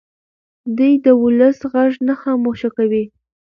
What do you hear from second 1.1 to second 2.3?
ولس غږ نه